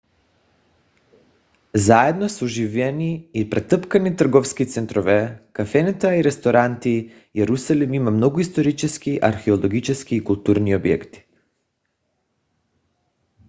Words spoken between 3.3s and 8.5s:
и претъпкани търговски центрове кафенета и ресторанти йерусалим има много